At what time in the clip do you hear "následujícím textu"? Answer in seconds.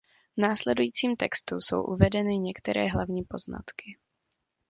0.41-1.59